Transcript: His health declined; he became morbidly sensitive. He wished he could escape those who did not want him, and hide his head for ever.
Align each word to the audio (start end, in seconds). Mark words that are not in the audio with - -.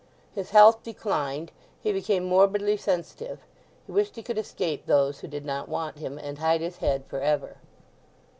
His 0.33 0.49
health 0.49 0.81
declined; 0.81 1.51
he 1.79 1.93
became 1.93 2.23
morbidly 2.23 2.75
sensitive. 2.75 3.45
He 3.85 3.91
wished 3.91 4.15
he 4.15 4.23
could 4.23 4.39
escape 4.39 4.87
those 4.87 5.19
who 5.19 5.27
did 5.27 5.45
not 5.45 5.69
want 5.69 5.99
him, 5.99 6.17
and 6.17 6.39
hide 6.39 6.61
his 6.61 6.77
head 6.77 7.03
for 7.07 7.19
ever. 7.21 7.57